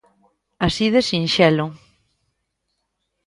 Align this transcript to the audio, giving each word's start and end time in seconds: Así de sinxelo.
Así 0.65 0.85
de 0.93 1.01
sinxelo. 1.09 1.65